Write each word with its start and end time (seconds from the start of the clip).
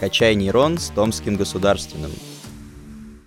«Качай 0.00 0.34
нейрон» 0.34 0.78
с 0.78 0.90
Томским 0.90 1.36
государственным. 1.36 2.12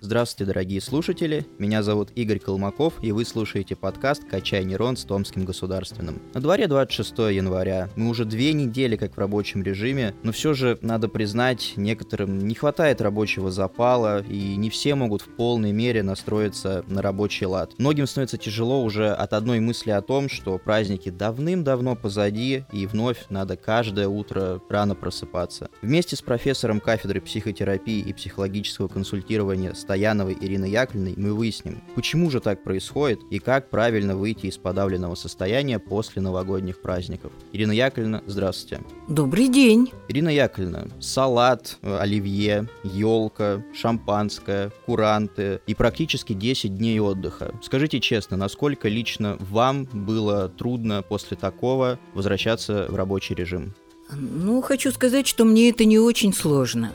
Здравствуйте, 0.08 0.46
дорогие 0.46 0.80
слушатели. 0.80 1.46
Меня 1.58 1.82
зовут 1.82 2.12
Игорь 2.14 2.38
Колмаков, 2.38 2.94
и 3.02 3.12
вы 3.12 3.26
слушаете 3.26 3.76
подкаст 3.76 4.24
«Качай 4.24 4.64
нейрон» 4.64 4.96
с 4.96 5.04
Томским 5.04 5.44
государственным. 5.44 6.22
На 6.32 6.40
дворе 6.40 6.66
26 6.66 7.18
января. 7.30 7.90
Мы 7.94 8.08
уже 8.08 8.24
две 8.24 8.54
недели 8.54 8.96
как 8.96 9.14
в 9.14 9.18
рабочем 9.18 9.62
режиме, 9.62 10.14
но 10.22 10.32
все 10.32 10.54
же, 10.54 10.78
надо 10.80 11.08
признать, 11.08 11.74
некоторым 11.76 12.38
не 12.38 12.54
хватает 12.54 13.02
рабочего 13.02 13.50
запала, 13.50 14.22
и 14.22 14.56
не 14.56 14.70
все 14.70 14.94
могут 14.94 15.20
в 15.20 15.26
полной 15.26 15.72
мере 15.72 16.02
настроиться 16.02 16.86
на 16.88 17.02
рабочий 17.02 17.44
лад. 17.44 17.74
Многим 17.76 18.06
становится 18.06 18.38
тяжело 18.38 18.82
уже 18.82 19.10
от 19.10 19.34
одной 19.34 19.60
мысли 19.60 19.90
о 19.90 20.00
том, 20.00 20.30
что 20.30 20.56
праздники 20.56 21.10
давным-давно 21.10 21.96
позади, 21.96 22.64
и 22.72 22.86
вновь 22.86 23.26
надо 23.28 23.58
каждое 23.58 24.08
утро 24.08 24.62
рано 24.70 24.94
просыпаться. 24.94 25.68
Вместе 25.82 26.16
с 26.16 26.22
профессором 26.22 26.80
кафедры 26.80 27.20
психотерапии 27.20 28.00
и 28.00 28.14
психологического 28.14 28.88
консультирования 28.88 29.74
Стоян 29.74 29.97
Стояновой 29.98 30.38
Ириной 30.40 30.70
Яковлевной 30.70 31.14
мы 31.16 31.34
выясним, 31.34 31.82
почему 31.96 32.30
же 32.30 32.38
так 32.38 32.62
происходит 32.62 33.18
и 33.30 33.40
как 33.40 33.68
правильно 33.68 34.16
выйти 34.16 34.46
из 34.46 34.56
подавленного 34.56 35.16
состояния 35.16 35.80
после 35.80 36.22
новогодних 36.22 36.80
праздников. 36.80 37.32
Ирина 37.52 37.72
Яковлевна, 37.72 38.22
здравствуйте. 38.24 38.80
Добрый 39.08 39.48
день. 39.48 39.90
Ирина 40.06 40.28
Яковлевна, 40.28 40.86
салат, 41.00 41.78
э, 41.82 41.98
оливье, 41.98 42.68
елка, 42.84 43.64
шампанское, 43.74 44.70
куранты 44.86 45.62
и 45.66 45.74
практически 45.74 46.32
10 46.32 46.78
дней 46.78 47.00
отдыха. 47.00 47.52
Скажите 47.60 47.98
честно, 47.98 48.36
насколько 48.36 48.88
лично 48.88 49.36
вам 49.40 49.88
было 49.92 50.48
трудно 50.48 51.02
после 51.02 51.36
такого 51.36 51.98
возвращаться 52.14 52.86
в 52.88 52.94
рабочий 52.94 53.34
режим? 53.34 53.74
Ну, 54.12 54.62
хочу 54.62 54.92
сказать, 54.92 55.26
что 55.26 55.44
мне 55.44 55.70
это 55.70 55.84
не 55.84 55.98
очень 55.98 56.32
сложно 56.32 56.92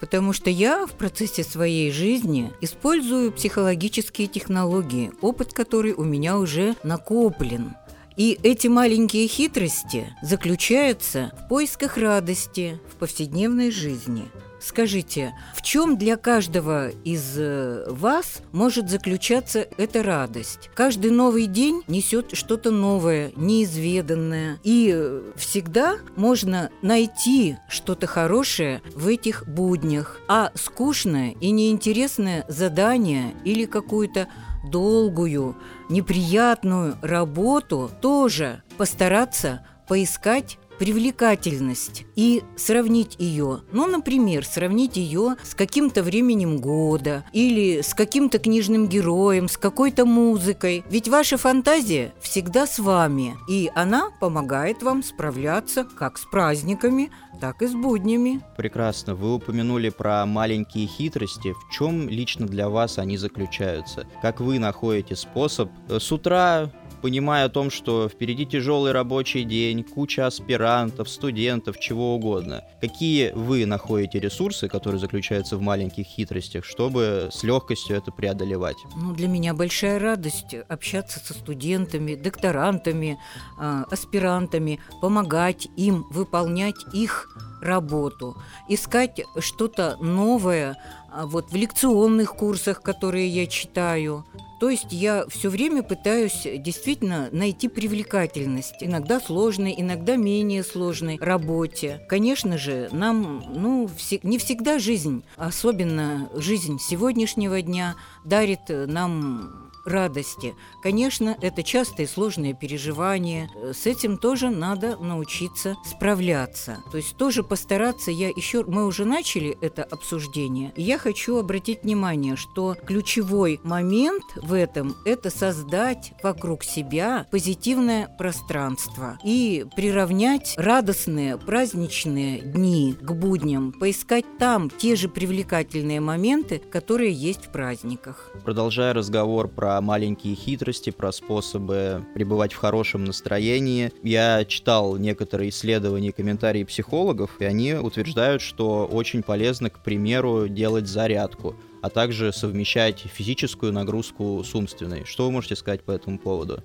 потому 0.00 0.32
что 0.32 0.50
я 0.50 0.86
в 0.86 0.92
процессе 0.92 1.44
своей 1.44 1.90
жизни 1.90 2.52
использую 2.60 3.32
психологические 3.32 4.28
технологии, 4.28 5.12
опыт 5.20 5.52
который 5.52 5.92
у 5.92 6.04
меня 6.04 6.38
уже 6.38 6.76
накоплен. 6.82 7.74
И 8.16 8.38
эти 8.42 8.66
маленькие 8.66 9.28
хитрости 9.28 10.12
заключаются 10.22 11.32
в 11.38 11.48
поисках 11.48 11.96
радости 11.96 12.80
в 12.92 12.96
повседневной 12.96 13.70
жизни– 13.70 14.28
Скажите, 14.60 15.34
в 15.54 15.62
чем 15.62 15.96
для 15.96 16.16
каждого 16.16 16.88
из 17.04 17.38
э, 17.38 17.84
вас 17.88 18.42
может 18.52 18.90
заключаться 18.90 19.66
эта 19.76 20.02
радость? 20.02 20.70
Каждый 20.74 21.12
новый 21.12 21.46
день 21.46 21.82
несет 21.86 22.36
что-то 22.36 22.70
новое, 22.70 23.32
неизведанное. 23.36 24.58
И 24.64 24.92
э, 24.92 25.22
всегда 25.36 25.98
можно 26.16 26.70
найти 26.82 27.56
что-то 27.68 28.06
хорошее 28.08 28.82
в 28.94 29.06
этих 29.06 29.46
буднях. 29.46 30.20
А 30.26 30.50
скучное 30.54 31.36
и 31.40 31.50
неинтересное 31.50 32.44
задание 32.48 33.34
или 33.44 33.64
какую-то 33.64 34.28
долгую, 34.64 35.56
неприятную 35.88 36.96
работу 37.00 37.90
тоже 38.00 38.62
постараться 38.76 39.64
поискать 39.86 40.58
привлекательность 40.78 42.04
и 42.16 42.42
сравнить 42.56 43.16
ее. 43.18 43.60
Ну, 43.72 43.86
например, 43.86 44.44
сравнить 44.44 44.96
ее 44.96 45.36
с 45.42 45.54
каким-то 45.54 46.02
временем 46.02 46.58
года 46.58 47.24
или 47.32 47.80
с 47.80 47.94
каким-то 47.94 48.38
книжным 48.38 48.88
героем, 48.88 49.48
с 49.48 49.56
какой-то 49.56 50.04
музыкой. 50.04 50.84
Ведь 50.90 51.08
ваша 51.08 51.36
фантазия 51.36 52.12
всегда 52.20 52.66
с 52.66 52.78
вами, 52.78 53.36
и 53.48 53.70
она 53.74 54.10
помогает 54.20 54.82
вам 54.82 55.02
справляться 55.02 55.84
как 55.84 56.18
с 56.18 56.24
праздниками, 56.24 57.10
так 57.40 57.62
и 57.62 57.66
с 57.66 57.72
буднями. 57.72 58.40
Прекрасно. 58.56 59.14
Вы 59.14 59.34
упомянули 59.34 59.90
про 59.90 60.26
маленькие 60.26 60.86
хитрости. 60.86 61.52
В 61.52 61.72
чем 61.72 62.08
лично 62.08 62.46
для 62.46 62.68
вас 62.68 62.98
они 62.98 63.16
заключаются? 63.16 64.06
Как 64.22 64.40
вы 64.40 64.58
находите 64.58 65.16
способ 65.16 65.70
э, 65.88 65.98
с 65.98 66.10
утра 66.12 66.70
понимая 67.02 67.46
о 67.46 67.48
том, 67.48 67.70
что 67.70 68.08
впереди 68.08 68.46
тяжелый 68.46 68.92
рабочий 68.92 69.44
день, 69.44 69.84
куча 69.84 70.26
аспирантов, 70.26 71.08
студентов, 71.08 71.78
чего 71.78 72.14
угодно. 72.14 72.64
Какие 72.80 73.32
вы 73.32 73.66
находите 73.66 74.20
ресурсы, 74.20 74.68
которые 74.68 75.00
заключаются 75.00 75.56
в 75.56 75.60
маленьких 75.60 76.06
хитростях, 76.06 76.64
чтобы 76.64 77.28
с 77.32 77.42
легкостью 77.42 77.96
это 77.96 78.10
преодолевать? 78.10 78.76
Ну, 78.96 79.14
для 79.14 79.28
меня 79.28 79.54
большая 79.54 79.98
радость 79.98 80.54
общаться 80.68 81.20
со 81.20 81.34
студентами, 81.34 82.14
докторантами, 82.14 83.18
э, 83.60 83.84
аспирантами, 83.90 84.80
помогать 85.00 85.68
им 85.76 86.06
выполнять 86.10 86.76
их 86.92 87.28
работу, 87.60 88.36
искать 88.68 89.20
что-то 89.40 89.96
новое 90.00 90.76
а, 91.10 91.26
вот 91.26 91.50
в 91.50 91.56
лекционных 91.56 92.34
курсах, 92.34 92.82
которые 92.82 93.28
я 93.28 93.46
читаю, 93.46 94.24
то 94.60 94.70
есть 94.70 94.88
я 94.90 95.24
все 95.28 95.48
время 95.48 95.82
пытаюсь 95.82 96.42
действительно 96.44 97.28
найти 97.32 97.68
привлекательность, 97.68 98.76
иногда 98.80 99.20
сложной, 99.20 99.74
иногда 99.76 100.16
менее 100.16 100.64
сложной 100.64 101.18
работе. 101.20 102.04
Конечно 102.08 102.58
же, 102.58 102.88
нам, 102.92 103.44
ну, 103.54 103.88
не 104.22 104.38
всегда 104.38 104.78
жизнь, 104.78 105.24
особенно 105.36 106.28
жизнь 106.34 106.78
сегодняшнего 106.78 107.62
дня, 107.62 107.96
дарит 108.24 108.68
нам 108.68 109.67
радости. 109.88 110.54
Конечно, 110.82 111.36
это 111.40 111.62
частые 111.62 112.06
сложные 112.06 112.54
переживания. 112.54 113.50
С 113.72 113.86
этим 113.86 114.18
тоже 114.18 114.50
надо 114.50 114.96
научиться 114.96 115.76
справляться. 115.84 116.82
То 116.90 116.96
есть 116.98 117.16
тоже 117.16 117.42
постараться, 117.42 118.10
я 118.10 118.28
еще, 118.28 118.64
мы 118.64 118.86
уже 118.86 119.04
начали 119.04 119.56
это 119.60 119.84
обсуждение, 119.84 120.72
и 120.76 120.82
я 120.82 120.98
хочу 120.98 121.38
обратить 121.38 121.82
внимание, 121.82 122.36
что 122.36 122.74
ключевой 122.74 123.60
момент 123.62 124.24
в 124.36 124.52
этом– 124.52 124.96
это 125.04 125.30
создать 125.30 126.12
вокруг 126.22 126.64
себя 126.64 127.26
позитивное 127.30 128.08
пространство 128.18 129.18
и 129.24 129.64
приравнять 129.76 130.54
радостные 130.56 131.36
праздничные 131.38 132.40
дни 132.40 132.96
к 133.00 133.12
будням, 133.12 133.72
поискать 133.72 134.24
там 134.38 134.70
те 134.70 134.96
же 134.96 135.08
привлекательные 135.08 136.00
моменты, 136.00 136.58
которые 136.58 137.12
есть 137.12 137.46
в 137.46 137.52
праздниках. 137.52 138.30
Продолжая 138.44 138.92
разговор 138.92 139.48
про 139.48 139.77
маленькие 139.80 140.34
хитрости, 140.34 140.90
про 140.90 141.12
способы 141.12 142.04
пребывать 142.14 142.52
в 142.52 142.56
хорошем 142.56 143.04
настроении. 143.04 143.92
Я 144.02 144.44
читал 144.44 144.96
некоторые 144.96 145.50
исследования 145.50 146.08
и 146.08 146.12
комментарии 146.12 146.64
психологов, 146.64 147.30
и 147.40 147.44
они 147.44 147.74
утверждают, 147.74 148.42
что 148.42 148.86
очень 148.86 149.22
полезно, 149.22 149.70
к 149.70 149.82
примеру, 149.82 150.48
делать 150.48 150.86
зарядку 150.86 151.54
а 151.80 151.90
также 151.90 152.32
совмещать 152.32 152.98
физическую 152.98 153.72
нагрузку 153.72 154.42
с 154.44 154.54
умственной. 154.54 155.04
Что 155.04 155.26
вы 155.26 155.30
можете 155.30 155.56
сказать 155.56 155.82
по 155.82 155.92
этому 155.92 156.18
поводу? 156.18 156.62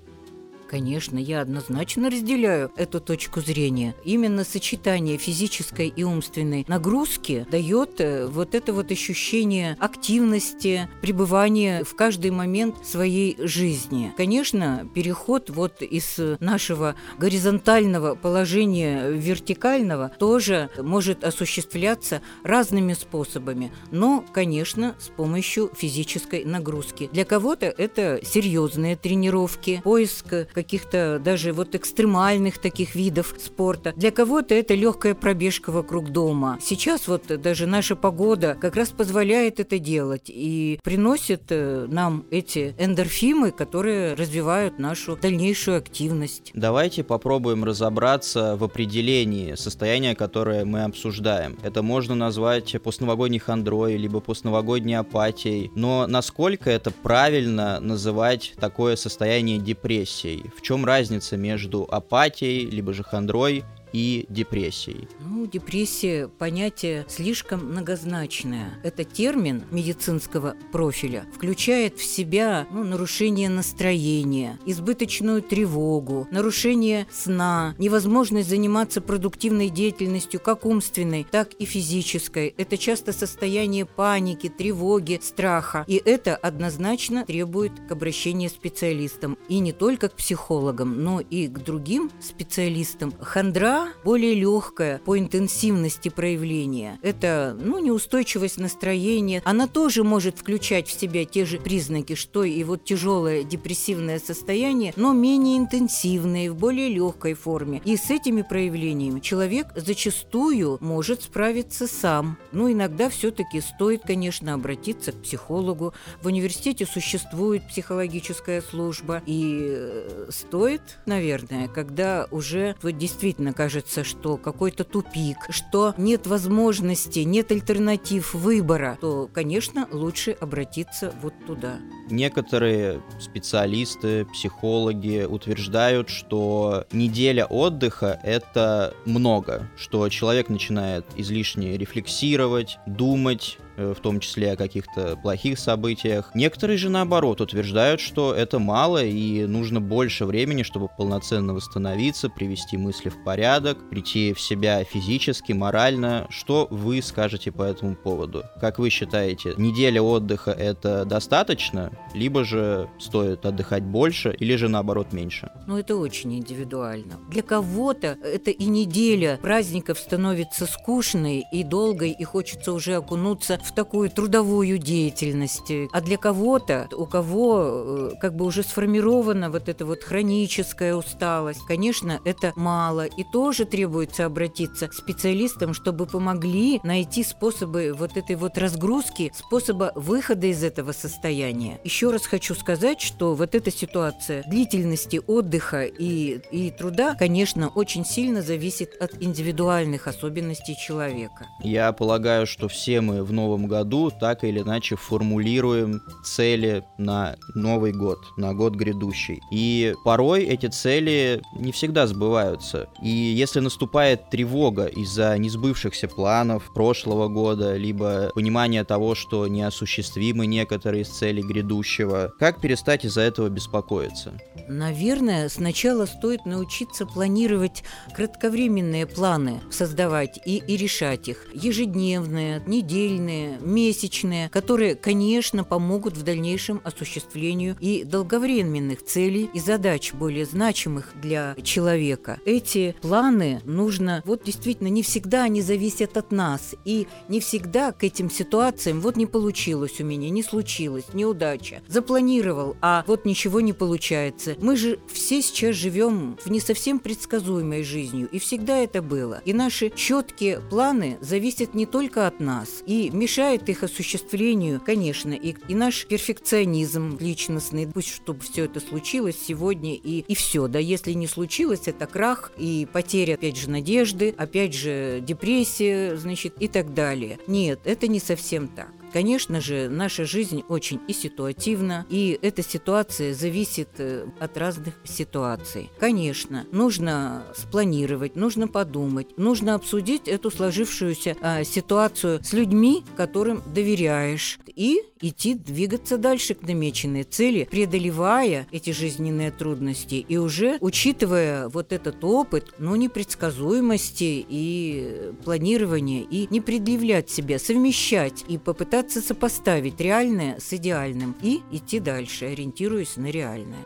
Конечно, 0.74 1.18
я 1.18 1.40
однозначно 1.40 2.10
разделяю 2.10 2.72
эту 2.74 3.00
точку 3.00 3.40
зрения. 3.40 3.94
Именно 4.02 4.42
сочетание 4.42 5.18
физической 5.18 5.86
и 5.86 6.02
умственной 6.02 6.64
нагрузки 6.66 7.46
дает 7.48 8.00
э, 8.00 8.26
вот 8.26 8.56
это 8.56 8.72
вот 8.72 8.90
ощущение 8.90 9.76
активности, 9.78 10.88
пребывания 11.00 11.84
в 11.84 11.94
каждый 11.94 12.32
момент 12.32 12.84
своей 12.84 13.36
жизни. 13.38 14.12
Конечно, 14.16 14.88
переход 14.96 15.48
вот 15.48 15.80
из 15.80 16.18
нашего 16.40 16.96
горизонтального 17.18 18.16
положения 18.16 19.10
вертикального 19.10 20.08
тоже 20.18 20.70
может 20.76 21.22
осуществляться 21.22 22.20
разными 22.42 22.94
способами, 22.94 23.70
но, 23.92 24.24
конечно, 24.32 24.96
с 24.98 25.06
помощью 25.06 25.70
физической 25.76 26.44
нагрузки. 26.44 27.08
Для 27.12 27.24
кого-то 27.24 27.66
это 27.66 28.18
серьезные 28.24 28.96
тренировки, 28.96 29.80
поиск 29.84 30.34
каких 30.52 30.63
каких-то 30.64 31.20
даже 31.22 31.52
вот 31.52 31.74
экстремальных 31.74 32.58
таких 32.58 32.94
видов 32.94 33.34
спорта. 33.38 33.92
Для 33.96 34.10
кого-то 34.10 34.54
это 34.54 34.74
легкая 34.74 35.14
пробежка 35.14 35.70
вокруг 35.70 36.10
дома. 36.10 36.58
Сейчас 36.62 37.06
вот 37.06 37.26
даже 37.40 37.66
наша 37.66 37.96
погода 37.96 38.56
как 38.60 38.76
раз 38.76 38.88
позволяет 38.88 39.60
это 39.60 39.78
делать 39.78 40.24
и 40.28 40.80
приносит 40.82 41.42
э, 41.50 41.86
нам 41.88 42.24
эти 42.30 42.74
эндорфимы, 42.78 43.50
которые 43.50 44.14
развивают 44.14 44.78
нашу 44.78 45.16
дальнейшую 45.16 45.78
активность. 45.78 46.50
Давайте 46.54 47.04
попробуем 47.04 47.64
разобраться 47.64 48.56
в 48.56 48.64
определении 48.64 49.54
состояния, 49.54 50.14
которое 50.14 50.64
мы 50.64 50.84
обсуждаем. 50.84 51.58
Это 51.62 51.82
можно 51.82 52.14
назвать 52.14 52.74
постновогодней 52.82 53.38
хандрой, 53.38 53.96
либо 53.96 54.20
постновогодней 54.20 54.94
апатией. 54.94 55.70
Но 55.74 56.06
насколько 56.06 56.70
это 56.70 56.90
правильно 56.90 57.80
называть 57.80 58.54
такое 58.58 58.96
состояние 58.96 59.58
депрессией? 59.58 60.53
В 60.56 60.62
чем 60.62 60.84
разница 60.84 61.36
между 61.36 61.86
апатией, 61.90 62.66
либо 62.68 62.92
же 62.92 63.02
хандрой 63.02 63.64
и 63.94 64.26
депрессией? 64.28 65.08
Ну, 65.20 65.46
депрессия– 65.46 66.28
понятие 66.38 67.06
слишком 67.08 67.64
многозначное. 67.64 68.78
Это 68.82 69.04
термин 69.04 69.62
медицинского 69.70 70.56
профиля 70.72 71.26
включает 71.34 71.96
в 71.96 72.04
себя 72.04 72.66
ну, 72.70 72.82
нарушение 72.82 73.48
настроения, 73.48 74.58
избыточную 74.66 75.42
тревогу, 75.42 76.26
нарушение 76.32 77.06
сна, 77.12 77.74
невозможность 77.78 78.48
заниматься 78.48 79.00
продуктивной 79.00 79.70
деятельностью 79.70 80.40
как 80.40 80.66
умственной, 80.66 81.24
так 81.30 81.52
и 81.54 81.64
физической. 81.64 82.52
Это 82.58 82.76
часто 82.76 83.12
состояние 83.12 83.86
паники, 83.86 84.48
тревоги, 84.48 85.20
страха. 85.22 85.84
И 85.86 86.02
это 86.04 86.34
однозначно 86.34 87.24
требует 87.24 87.72
к 87.88 87.92
обращению 87.92 88.50
специалистам. 88.50 89.38
И 89.48 89.60
не 89.60 89.72
только 89.72 90.08
к 90.08 90.16
психологам, 90.16 91.04
но 91.04 91.20
и 91.20 91.46
к 91.46 91.60
другим 91.60 92.10
специалистам. 92.20 93.12
Хандра 93.20 93.83
более 94.04 94.34
легкая 94.34 94.98
по 95.04 95.18
интенсивности 95.18 96.08
проявления. 96.08 96.98
Это 97.02 97.56
ну, 97.58 97.78
неустойчивость 97.78 98.58
настроения. 98.58 99.42
Она 99.44 99.66
тоже 99.66 100.04
может 100.04 100.38
включать 100.38 100.88
в 100.88 100.98
себя 100.98 101.24
те 101.24 101.44
же 101.44 101.58
признаки, 101.58 102.14
что 102.14 102.44
и 102.44 102.62
вот 102.64 102.84
тяжелое 102.84 103.42
депрессивное 103.42 104.18
состояние, 104.18 104.92
но 104.96 105.12
менее 105.12 105.58
интенсивное, 105.58 106.50
в 106.50 106.56
более 106.56 106.88
легкой 106.88 107.34
форме. 107.34 107.80
И 107.84 107.96
с 107.96 108.10
этими 108.10 108.42
проявлениями 108.42 109.20
человек 109.20 109.68
зачастую 109.76 110.78
может 110.80 111.22
справиться 111.22 111.86
сам. 111.86 112.38
Но 112.52 112.70
иногда 112.70 113.08
все-таки 113.08 113.60
стоит, 113.60 114.02
конечно, 114.06 114.54
обратиться 114.54 115.12
к 115.12 115.22
психологу. 115.22 115.94
В 116.22 116.26
университете 116.26 116.86
существует 116.86 117.66
психологическая 117.68 118.62
служба. 118.62 119.22
И 119.26 119.58
э, 119.62 120.26
стоит, 120.30 120.98
наверное, 121.06 121.68
когда 121.68 122.26
уже 122.30 122.76
вот 122.82 122.96
действительно 122.98 123.52
кажется, 123.52 123.73
что 124.04 124.36
какой-то 124.36 124.84
тупик, 124.84 125.38
что 125.50 125.94
нет 125.96 126.26
возможности, 126.26 127.20
нет 127.20 127.50
альтернатив 127.50 128.34
выбора, 128.34 128.98
то, 129.00 129.28
конечно, 129.32 129.88
лучше 129.90 130.32
обратиться 130.32 131.12
вот 131.22 131.34
туда. 131.46 131.78
Некоторые 132.10 133.02
специалисты, 133.20 134.26
психологи 134.26 135.24
утверждают, 135.24 136.08
что 136.08 136.86
неделя 136.92 137.46
отдыха– 137.46 138.20
это 138.22 138.94
много, 139.04 139.68
что 139.76 140.08
человек 140.08 140.48
начинает 140.48 141.04
излишне 141.16 141.76
рефлексировать, 141.76 142.78
думать, 142.86 143.58
в 143.76 143.96
том 143.96 144.20
числе 144.20 144.52
о 144.52 144.56
каких-то 144.56 145.16
плохих 145.16 145.58
событиях. 145.58 146.30
Некоторые 146.34 146.78
же 146.78 146.90
наоборот 146.90 147.40
утверждают, 147.40 148.00
что 148.00 148.34
это 148.34 148.58
мало 148.58 149.04
и 149.04 149.46
нужно 149.46 149.80
больше 149.80 150.24
времени, 150.24 150.62
чтобы 150.62 150.88
полноценно 150.88 151.54
восстановиться, 151.54 152.28
привести 152.28 152.76
мысли 152.76 153.08
в 153.08 153.22
порядок, 153.24 153.88
прийти 153.90 154.32
в 154.32 154.40
себя 154.40 154.84
физически, 154.84 155.52
морально. 155.52 156.26
Что 156.30 156.66
вы 156.70 157.02
скажете 157.02 157.52
по 157.52 157.62
этому 157.62 157.96
поводу? 157.96 158.44
Как 158.60 158.78
вы 158.78 158.90
считаете, 158.90 159.54
неделя 159.56 160.02
отдыха 160.02 160.50
это 160.50 161.04
достаточно, 161.04 161.92
либо 162.14 162.44
же 162.44 162.88
стоит 162.98 163.46
отдыхать 163.46 163.82
больше, 163.82 164.34
или 164.38 164.56
же 164.56 164.68
наоборот 164.68 165.12
меньше? 165.12 165.50
Ну 165.66 165.78
это 165.78 165.96
очень 165.96 166.34
индивидуально. 166.36 167.18
Для 167.30 167.42
кого-то 167.42 168.18
это 168.22 168.50
и 168.50 168.64
неделя 168.66 169.38
праздников 169.42 169.98
становится 169.98 170.66
скучной 170.66 171.44
и 171.52 171.64
долгой, 171.64 172.10
и 172.10 172.24
хочется 172.24 172.72
уже 172.72 172.94
окунуться 172.94 173.58
в 173.64 173.72
такую 173.72 174.10
трудовую 174.10 174.78
деятельность. 174.78 175.72
А 175.92 176.00
для 176.00 176.16
кого-то, 176.16 176.88
у 176.96 177.06
кого 177.06 177.62
э, 177.64 178.10
как 178.20 178.36
бы 178.36 178.44
уже 178.44 178.62
сформирована 178.62 179.50
вот 179.50 179.68
эта 179.68 179.86
вот 179.86 180.04
хроническая 180.04 180.94
усталость, 180.94 181.64
конечно, 181.66 182.20
это 182.24 182.52
мало. 182.56 183.06
И 183.06 183.24
тоже 183.24 183.64
требуется 183.64 184.26
обратиться 184.26 184.88
к 184.88 184.92
специалистам, 184.92 185.74
чтобы 185.74 186.06
помогли 186.06 186.80
найти 186.82 187.24
способы 187.24 187.94
вот 187.96 188.16
этой 188.16 188.36
вот 188.36 188.58
разгрузки, 188.58 189.32
способа 189.34 189.92
выхода 189.94 190.46
из 190.46 190.62
этого 190.62 190.92
состояния. 190.92 191.80
Еще 191.84 192.10
раз 192.10 192.26
хочу 192.26 192.54
сказать, 192.54 193.00
что 193.00 193.34
вот 193.34 193.54
эта 193.54 193.70
ситуация 193.70 194.42
длительности 194.44 195.20
отдыха 195.26 195.84
и, 195.84 196.40
и 196.50 196.70
труда, 196.70 197.14
конечно, 197.14 197.68
очень 197.68 198.04
сильно 198.04 198.42
зависит 198.42 198.94
от 199.00 199.22
индивидуальных 199.22 200.06
особенностей 200.06 200.76
человека. 200.76 201.46
Я 201.60 201.92
полагаю, 201.92 202.46
что 202.46 202.68
все 202.68 203.00
мы 203.00 203.22
в 203.24 203.32
новом 203.32 203.53
новом 203.54 203.68
году 203.68 204.10
так 204.10 204.42
или 204.44 204.60
иначе 204.60 204.96
формулируем 204.96 206.02
цели 206.24 206.84
на 206.98 207.36
Новый 207.54 207.92
год, 207.92 208.18
на 208.36 208.52
год 208.52 208.74
грядущий. 208.74 209.40
И 209.52 209.94
порой 210.04 210.42
эти 210.44 210.66
цели 210.66 211.40
не 211.56 211.70
всегда 211.70 212.06
сбываются. 212.06 212.88
И 213.02 213.08
если 213.08 213.60
наступает 213.60 214.30
тревога 214.30 214.86
из-за 214.86 215.38
несбывшихся 215.38 216.08
планов 216.08 216.72
прошлого 216.74 217.28
года, 217.28 217.76
либо 217.76 218.30
понимание 218.34 218.84
того, 218.84 219.14
что 219.14 219.46
неосуществимы 219.46 220.46
некоторые 220.46 221.02
из 221.02 221.08
целей 221.08 221.42
грядущего, 221.42 222.32
как 222.38 222.60
перестать 222.60 223.04
из-за 223.04 223.20
этого 223.20 223.48
беспокоиться? 223.48 224.32
Наверное, 224.68 225.48
сначала 225.48 226.06
стоит 226.06 226.46
научиться 226.46 227.06
планировать 227.06 227.84
кратковременные 228.14 229.06
планы, 229.06 229.60
создавать 229.70 230.40
и, 230.44 230.56
и 230.56 230.76
решать 230.76 231.28
их. 231.28 231.46
Ежедневные, 231.52 232.62
недельные, 232.66 233.43
месячные, 233.60 234.48
которые, 234.48 234.94
конечно, 234.94 235.64
помогут 235.64 236.16
в 236.16 236.22
дальнейшем 236.22 236.80
осуществлению 236.84 237.76
и 237.80 238.04
долговременных 238.04 239.04
целей 239.04 239.50
и 239.52 239.60
задач, 239.60 240.12
более 240.12 240.44
значимых 240.46 241.12
для 241.20 241.54
человека. 241.62 242.38
Эти 242.44 242.94
планы 243.00 243.60
нужно, 243.64 244.22
вот 244.24 244.44
действительно, 244.44 244.88
не 244.88 245.02
всегда 245.02 245.44
они 245.44 245.62
зависят 245.62 246.16
от 246.16 246.32
нас, 246.32 246.74
и 246.84 247.06
не 247.28 247.40
всегда 247.40 247.92
к 247.92 248.04
этим 248.04 248.30
ситуациям, 248.30 249.00
вот 249.00 249.16
не 249.16 249.26
получилось 249.26 250.00
у 250.00 250.04
меня, 250.04 250.30
не 250.30 250.42
случилось, 250.42 251.04
неудача, 251.12 251.82
запланировал, 251.88 252.76
а 252.80 253.04
вот 253.06 253.24
ничего 253.24 253.60
не 253.60 253.72
получается. 253.72 254.56
Мы 254.60 254.76
же 254.76 254.98
все 255.12 255.42
сейчас 255.42 255.76
живем 255.76 256.36
в 256.44 256.50
не 256.50 256.60
совсем 256.60 256.98
предсказуемой 256.98 257.82
жизнью, 257.82 258.28
и 258.30 258.38
всегда 258.38 258.78
это 258.78 259.02
было. 259.02 259.42
И 259.44 259.52
наши 259.52 259.90
четкие 259.90 260.60
планы 260.60 261.18
зависят 261.20 261.74
не 261.74 261.86
только 261.86 262.26
от 262.26 262.40
нас, 262.40 262.82
и 262.86 263.10
мешают 263.12 263.33
мешает 263.34 263.68
их 263.68 263.82
осуществлению, 263.82 264.80
конечно, 264.80 265.32
и, 265.32 265.56
и 265.66 265.74
наш 265.74 266.06
перфекционизм 266.06 267.18
личностный, 267.18 267.88
пусть 267.88 268.14
чтобы 268.14 268.40
все 268.42 268.66
это 268.66 268.78
случилось 268.78 269.36
сегодня 269.44 269.96
и, 269.96 270.20
и 270.20 270.34
все, 270.36 270.68
да, 270.68 270.78
если 270.78 271.14
не 271.14 271.26
случилось, 271.26 271.82
это 271.86 272.06
крах 272.06 272.52
и 272.56 272.86
потеря, 272.92 273.34
опять 273.34 273.56
же, 273.56 273.68
надежды, 273.68 274.32
опять 274.36 274.72
же, 274.72 275.18
депрессия, 275.20 276.14
значит, 276.16 276.54
и 276.60 276.68
так 276.68 276.94
далее. 276.94 277.40
Нет, 277.48 277.80
это 277.84 278.06
не 278.06 278.20
совсем 278.20 278.68
так. 278.68 278.92
Конечно 279.14 279.60
же, 279.60 279.88
наша 279.88 280.24
жизнь 280.24 280.64
очень 280.68 280.98
и 281.06 281.12
ситуативна, 281.12 282.04
и 282.10 282.36
эта 282.42 282.64
ситуация 282.64 283.32
зависит 283.32 283.88
э, 283.98 284.26
от 284.40 284.58
разных 284.58 284.94
ситуаций. 285.04 285.88
Конечно, 286.00 286.66
нужно 286.72 287.44
спланировать, 287.56 288.34
нужно 288.34 288.66
подумать, 288.66 289.38
нужно 289.38 289.76
обсудить 289.76 290.26
эту 290.26 290.50
сложившуюся 290.50 291.36
а, 291.40 291.62
ситуацию 291.62 292.42
с 292.42 292.52
людьми, 292.52 293.04
которым 293.16 293.62
доверяешь, 293.72 294.58
и 294.74 295.00
идти 295.20 295.54
двигаться 295.54 296.18
дальше 296.18 296.54
к 296.54 296.62
намеченной 296.62 297.22
цели, 297.22 297.68
преодолевая 297.70 298.66
эти 298.72 298.90
жизненные 298.90 299.50
трудности 299.50 300.16
и 300.16 300.36
уже 300.36 300.76
учитывая 300.80 301.68
вот 301.68 301.92
этот 301.92 302.22
опыт, 302.24 302.74
ну, 302.78 302.96
непредсказуемости 302.96 304.44
и 304.48 305.32
планирования, 305.44 306.24
и 306.28 306.46
не 306.50 306.60
предъявлять 306.60 307.30
себя, 307.30 307.58
совмещать 307.58 308.44
и 308.48 308.58
попытаться 308.58 309.03
пытаться 309.04 309.20
сопоставить 309.20 310.00
реальное 310.00 310.58
с 310.58 310.72
идеальным 310.72 311.36
и 311.42 311.60
идти 311.70 312.00
дальше, 312.00 312.46
ориентируясь 312.46 313.18
на 313.18 313.26
реальное. 313.26 313.84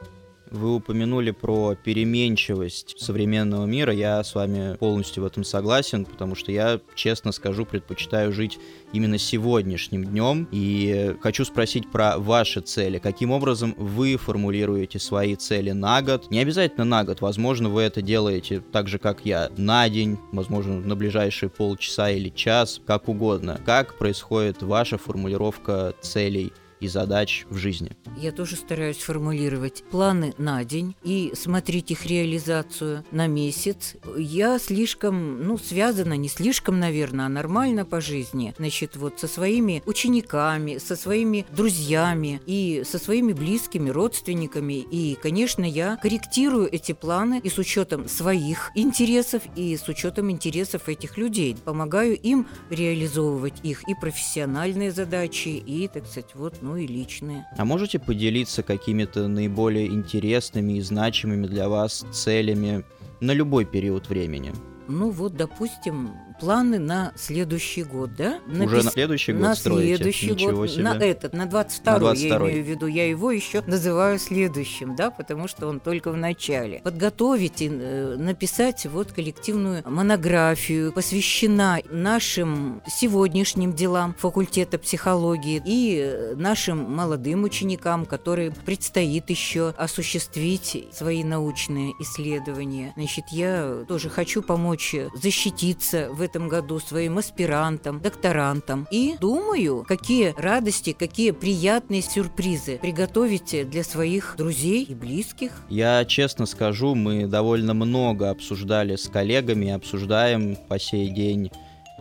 Вы 0.50 0.76
упомянули 0.76 1.30
про 1.30 1.74
переменчивость 1.74 2.98
современного 2.98 3.66
мира. 3.66 3.92
Я 3.92 4.22
с 4.22 4.34
вами 4.34 4.76
полностью 4.76 5.22
в 5.22 5.26
этом 5.26 5.44
согласен, 5.44 6.04
потому 6.04 6.34
что 6.34 6.52
я, 6.52 6.80
честно 6.94 7.32
скажу, 7.32 7.66
предпочитаю 7.66 8.32
жить 8.32 8.58
именно 8.92 9.18
сегодняшним 9.18 10.04
днем. 10.04 10.48
И 10.50 11.16
хочу 11.20 11.44
спросить 11.44 11.90
про 11.90 12.18
ваши 12.18 12.60
цели. 12.60 12.98
Каким 12.98 13.30
образом 13.30 13.74
вы 13.76 14.16
формулируете 14.16 14.98
свои 14.98 15.36
цели 15.36 15.72
на 15.72 16.02
год? 16.02 16.30
Не 16.30 16.40
обязательно 16.40 16.84
на 16.84 17.04
год. 17.04 17.20
Возможно, 17.20 17.68
вы 17.68 17.82
это 17.82 18.02
делаете 18.02 18.60
так 18.60 18.88
же, 18.88 18.98
как 18.98 19.24
я, 19.24 19.50
на 19.56 19.88
день, 19.88 20.18
возможно, 20.32 20.80
на 20.80 20.96
ближайшие 20.96 21.50
полчаса 21.50 22.10
или 22.10 22.28
час, 22.30 22.80
как 22.86 23.08
угодно. 23.08 23.60
Как 23.64 23.98
происходит 23.98 24.62
ваша 24.62 24.98
формулировка 24.98 25.94
целей 26.00 26.52
и 26.80 26.88
задач 26.88 27.46
в 27.50 27.56
жизни? 27.56 27.92
Я 28.16 28.32
тоже 28.32 28.56
стараюсь 28.56 28.98
формулировать 28.98 29.84
планы 29.90 30.34
на 30.38 30.64
день 30.64 30.96
и 31.02 31.32
смотреть 31.34 31.90
их 31.90 32.06
реализацию 32.06 33.04
на 33.10 33.26
месяц. 33.26 33.96
Я 34.16 34.58
слишком, 34.58 35.42
ну, 35.44 35.58
связана 35.58 36.14
не 36.14 36.28
слишком, 36.28 36.78
наверное, 36.78 37.26
а 37.26 37.28
нормально 37.28 37.84
по 37.84 38.00
жизни. 38.00 38.54
Значит, 38.58 38.96
вот 38.96 39.20
со 39.20 39.28
своими 39.28 39.82
учениками, 39.86 40.78
со 40.78 40.96
своими 40.96 41.46
друзьями 41.50 42.40
и 42.46 42.82
со 42.84 42.98
своими 42.98 43.32
близкими, 43.32 43.90
родственниками. 43.90 44.74
И, 44.74 45.16
конечно, 45.20 45.64
я 45.64 45.96
корректирую 45.96 46.68
эти 46.72 46.92
планы 46.92 47.40
и 47.42 47.48
с 47.48 47.58
учетом 47.58 48.08
своих 48.08 48.70
интересов, 48.74 49.42
и 49.56 49.76
с 49.76 49.88
учетом 49.88 50.30
интересов 50.30 50.88
этих 50.88 51.16
людей. 51.18 51.56
Помогаю 51.64 52.16
им 52.16 52.46
реализовывать 52.70 53.60
их 53.62 53.88
и 53.88 53.94
профессиональные 53.94 54.92
задачи, 54.92 55.48
и, 55.48 55.88
так 55.88 56.06
сказать, 56.06 56.34
вот, 56.34 56.56
ну 56.60 56.67
и 56.76 56.86
личные. 56.86 57.46
А 57.56 57.64
можете 57.64 57.98
поделиться 57.98 58.62
какими-то 58.62 59.28
наиболее 59.28 59.86
интересными 59.86 60.74
и 60.74 60.80
значимыми 60.80 61.46
для 61.46 61.68
вас 61.68 62.06
целями 62.12 62.84
на 63.20 63.32
любой 63.32 63.64
период 63.64 64.08
времени? 64.08 64.52
Ну 64.88 65.10
вот, 65.10 65.34
допустим, 65.34 66.12
планы 66.38 66.78
на 66.78 67.12
следующий 67.16 67.82
год, 67.82 68.14
да? 68.16 68.40
Напис... 68.46 68.72
Уже 68.72 68.84
на 68.84 68.90
следующий 68.90 69.32
год 69.32 69.42
На 69.42 69.54
строите? 69.54 69.96
следующий 69.96 70.30
Ничего 70.30 70.52
год, 70.52 70.70
себе. 70.70 70.82
на 70.84 70.96
этот, 70.96 71.32
на 71.32 71.46
22 71.46 71.98
На 71.98 72.02
22-й. 72.02 72.28
я 72.28 72.36
имею 72.38 72.64
в 72.64 72.66
виду. 72.68 72.86
Я 72.86 73.08
его 73.08 73.30
еще 73.30 73.62
называю 73.66 74.18
следующим, 74.18 74.96
да, 74.96 75.10
потому 75.10 75.48
что 75.48 75.66
он 75.66 75.80
только 75.80 76.10
в 76.10 76.16
начале. 76.16 76.80
Подготовить 76.80 77.62
и 77.62 77.68
э, 77.70 78.16
написать 78.16 78.86
вот 78.86 79.12
коллективную 79.12 79.82
монографию, 79.88 80.92
посвящена 80.92 81.80
нашим 81.90 82.82
сегодняшним 82.86 83.72
делам 83.72 84.14
факультета 84.18 84.78
психологии 84.78 85.62
и 85.64 85.98
э, 86.00 86.34
нашим 86.36 86.78
молодым 86.78 87.44
ученикам, 87.44 88.06
которые 88.06 88.50
предстоит 88.50 89.30
еще 89.30 89.74
осуществить 89.76 90.88
свои 90.92 91.24
научные 91.24 91.92
исследования. 92.00 92.92
Значит, 92.96 93.24
я 93.30 93.84
тоже 93.88 94.08
хочу 94.08 94.42
помочь 94.42 94.94
защититься 95.14 96.08
в 96.10 96.20
этом 96.28 96.48
году 96.48 96.78
своим 96.78 97.18
аспирантам, 97.18 98.00
докторантам. 98.00 98.86
И 98.90 99.16
думаю, 99.18 99.84
какие 99.88 100.34
радости, 100.36 100.92
какие 100.92 101.30
приятные 101.30 102.02
сюрпризы 102.02 102.78
приготовите 102.78 103.64
для 103.64 103.82
своих 103.82 104.34
друзей 104.36 104.84
и 104.84 104.94
близких. 104.94 105.52
Я 105.68 106.04
честно 106.04 106.46
скажу, 106.46 106.94
мы 106.94 107.26
довольно 107.26 107.74
много 107.74 108.30
обсуждали 108.30 108.96
с 108.96 109.08
коллегами, 109.08 109.70
обсуждаем 109.70 110.56
по 110.68 110.78
сей 110.78 111.08
день 111.08 111.50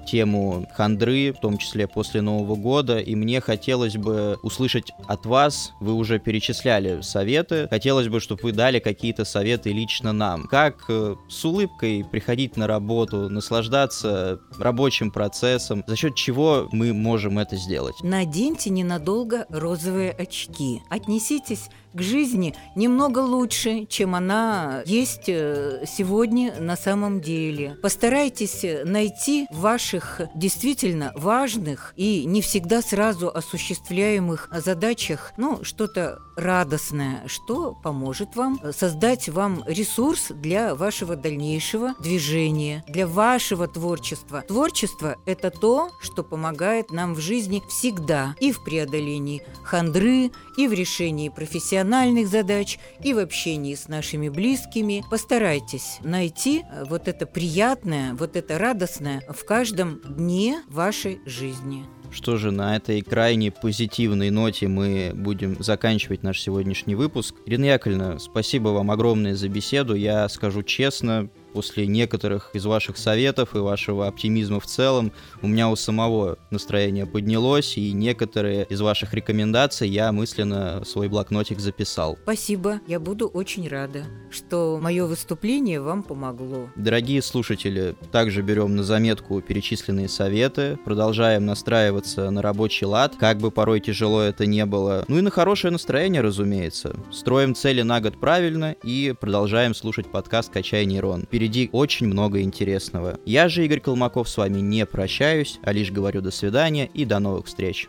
тему 0.08 0.66
хандры, 0.74 1.34
в 1.34 1.40
том 1.40 1.58
числе 1.58 1.88
после 1.88 2.22
Нового 2.22 2.56
года, 2.56 2.98
и 2.98 3.16
мне 3.16 3.42
хотелось 3.42 3.98
бы 3.98 4.40
услышать 4.42 4.92
от 5.08 5.26
вас, 5.26 5.74
вы 5.80 5.94
уже 5.94 6.20
перечисляли 6.20 7.02
советы, 7.02 7.68
хотелось 7.70 8.08
бы, 8.08 8.20
чтобы 8.20 8.42
вы 8.44 8.52
дали 8.54 8.80
какие-то 8.80 9.26
советы 9.26 9.72
лично 9.72 10.14
нам. 10.14 10.48
Как 10.48 10.86
э, 10.90 11.16
с 11.30 11.46
улыбкой 11.46 12.06
приходить 12.10 12.58
на 12.58 12.68
работу, 12.68 13.30
наслаждаться 13.30 14.40
рабочим 14.58 15.12
процессом, 15.12 15.84
за 15.86 15.96
счет 15.96 16.16
чего 16.16 16.68
мы 16.72 16.94
можем 16.94 17.38
это 17.40 17.58
сделать? 17.58 17.96
Наденьте 18.02 18.70
ненадолго 18.70 19.46
розовые 19.50 20.12
очки. 20.12 20.82
Отнеситесь 20.90 21.70
к 21.98 22.02
жизни 22.02 22.56
немного 22.76 23.20
лучше, 23.20 23.86
чем 23.86 24.16
она 24.16 24.84
есть 24.86 25.28
э, 25.28 25.84
сегодня 25.86 26.54
на 26.60 26.78
самом 26.78 27.20
деле. 27.20 27.78
Постарайтесь 27.82 28.64
найти 28.86 29.48
в 29.52 29.62
ваших 29.62 30.22
действительно 30.36 31.12
важных 31.16 31.94
и 31.98 32.24
не 32.26 32.42
всегда 32.42 32.82
сразу 32.82 33.30
осуществляемых 33.30 34.50
задачах 34.52 35.34
ну, 35.38 35.64
что-то 35.64 36.20
радостное, 36.36 37.24
что 37.26 37.74
поможет 37.84 38.36
вам 38.36 38.60
создать 38.72 39.28
вам 39.28 39.64
ресурс 39.66 40.28
для 40.30 40.76
вашего 40.76 41.16
дальнейшего 41.16 41.96
движения, 42.00 42.84
для 42.88 43.08
вашего 43.08 43.68
творчества. 43.68 44.44
Творчество– 44.48 45.18
это 45.26 45.50
то, 45.50 45.90
что 46.00 46.24
помогает 46.24 46.92
нам 46.92 47.16
в 47.16 47.20
жизни 47.20 47.64
всегда 47.68 48.36
и 48.40 48.52
в 48.52 48.64
преодолении 48.64 49.42
хандры, 49.64 50.32
и 50.58 50.68
в 50.68 50.74
решении 50.74 51.30
профессиональных 51.30 51.87
задач, 52.26 52.80
и 53.04 53.14
в 53.14 53.20
общении 53.20 53.76
с 53.76 53.88
нашими 53.88 54.30
близкими. 54.30 55.04
Постарайтесь 55.10 56.00
найти 56.04 56.62
э, 56.62 56.84
вот 56.86 57.08
это 57.08 57.26
приятное, 57.26 58.14
вот 58.14 58.36
это 58.36 58.58
радостное 58.58 59.22
в 59.30 59.46
каждом 59.46 60.02
дне 60.04 60.62
вашей 60.68 61.20
жизни. 61.26 61.86
Что 62.12 62.38
же, 62.38 62.52
на 62.52 62.76
этой 62.78 63.02
крайне 63.02 63.52
позитивной 63.52 64.30
ноте 64.30 64.68
мы 64.68 65.12
будем 65.14 65.62
заканчивать 65.62 66.24
наш 66.24 66.40
сегодняшний 66.40 66.96
выпуск. 66.96 67.36
Ирина 67.46 67.66
Яковлевна, 67.66 68.20
спасибо 68.20 68.70
вам 68.70 68.92
огромное 68.92 69.36
за 69.36 69.50
беседу. 69.50 69.94
Я 69.94 70.28
скажу 70.30 70.64
честно, 70.64 71.30
после 71.58 71.88
некоторых 71.88 72.52
из 72.54 72.68
ваших 72.68 72.98
советов 72.98 73.56
и 73.56 73.58
вашего 73.58 74.06
оптимизма 74.06 74.60
в 74.60 74.68
целом 74.68 75.12
у 75.42 75.48
меня 75.48 75.70
у 75.70 75.76
самого 75.76 76.38
настроение 76.52 77.08
поднялось, 77.08 77.78
и 77.78 77.94
некоторые 77.94 78.66
из 78.66 78.80
ваших 78.80 79.16
рекомендаций 79.16 79.90
я 79.90 80.12
мысленно 80.12 80.84
свой 80.86 81.08
блокнотик 81.08 81.60
записал. 81.60 82.16
Спасибо, 82.22 82.80
я 82.86 83.00
буду 83.00 83.26
очень 83.26 83.68
рада, 83.68 84.04
что 84.30 84.78
мое 84.80 85.08
выступление 85.08 85.82
вам 85.82 86.04
помогло. 86.04 86.70
Дорогие 86.76 87.24
слушатели, 87.24 87.96
также 88.12 88.44
берем 88.44 88.76
на 88.76 88.84
заметку 88.84 89.42
перечисленные 89.42 90.10
советы, 90.10 90.78
продолжаем 90.86 91.48
настраиваться 91.48 92.30
на 92.30 92.44
рабочий 92.44 92.86
лад, 92.86 93.16
как 93.18 93.40
бы 93.40 93.50
порой 93.50 93.80
тяжело 93.80 94.22
это 94.22 94.46
не 94.46 94.64
было. 94.68 95.06
Ну 95.08 95.18
и 95.18 95.22
на 95.22 95.32
хорошее 95.32 95.72
настроение, 95.72 96.22
разумеется. 96.22 96.96
Строим 97.12 97.56
цели 97.56 97.82
на 97.82 98.00
год 98.00 98.20
правильно 98.20 98.76
и 98.84 99.16
продолжаем 99.20 99.74
слушать 99.74 100.12
подкаст 100.12 100.52
«Качай 100.52 100.86
нейрон». 100.86 101.26
Впереди 101.48 101.70
очень 101.72 102.08
много 102.08 102.42
интересного. 102.42 103.22
Я 103.26 103.48
же, 103.48 103.64
Игорь 103.64 103.80
Колмаков, 103.80 104.28
с 104.28 104.36
вами 104.36 104.60
не 104.60 104.86
прощаюсь, 104.86 105.60
а 105.64 105.72
лишь 105.72 105.94
говорю 105.94 106.20
до 106.20 106.30
свидания 106.30 106.90
и 106.94 107.06
до 107.06 107.20
новых 107.20 107.46
встреч. 107.46 107.88